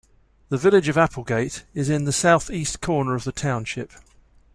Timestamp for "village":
0.57-0.87